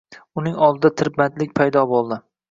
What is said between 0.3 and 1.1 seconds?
Uning oldida